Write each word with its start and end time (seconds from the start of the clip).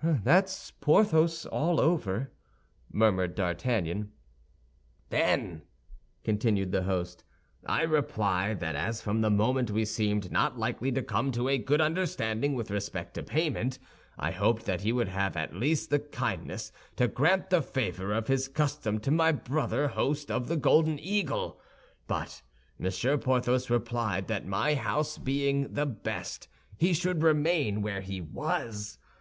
"That's 0.00 0.70
Porthos 0.70 1.44
all 1.46 1.80
over," 1.80 2.30
murmured 2.92 3.34
D'Artagnan. 3.34 4.12
"Then," 5.10 5.62
continued 6.22 6.70
the 6.70 6.84
host, 6.84 7.24
"I 7.66 7.82
replied 7.82 8.60
that 8.60 8.76
as 8.76 9.02
from 9.02 9.22
the 9.22 9.28
moment 9.30 9.72
we 9.72 9.84
seemed 9.84 10.30
not 10.30 10.56
likely 10.56 10.92
to 10.92 11.02
come 11.02 11.32
to 11.32 11.48
a 11.48 11.58
good 11.58 11.80
understanding 11.80 12.54
with 12.54 12.70
respect 12.70 13.14
to 13.14 13.24
payment, 13.24 13.80
I 14.16 14.30
hoped 14.30 14.66
that 14.66 14.82
he 14.82 14.92
would 14.92 15.08
have 15.08 15.36
at 15.36 15.56
least 15.56 15.90
the 15.90 15.98
kindness 15.98 16.70
to 16.94 17.08
grant 17.08 17.50
the 17.50 17.60
favor 17.60 18.12
of 18.12 18.28
his 18.28 18.46
custom 18.46 19.00
to 19.00 19.10
my 19.10 19.32
brother 19.32 19.88
host 19.88 20.30
of 20.30 20.46
the 20.46 20.56
Golden 20.56 21.00
Eagle; 21.00 21.60
but 22.06 22.42
Monsieur 22.78 23.16
Porthos 23.18 23.68
replied 23.68 24.28
that, 24.28 24.46
my 24.46 24.76
house 24.76 25.18
being 25.18 25.72
the 25.74 25.86
best, 25.86 26.46
he 26.76 26.92
should 26.92 27.24
remain 27.24 27.82
where 27.82 28.00
he 28.00 28.20
was. 28.20 29.00